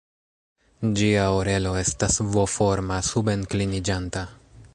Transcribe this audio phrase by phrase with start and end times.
[1.01, 4.27] Ĝia orelo estas V-forma, suben-kliniĝanta.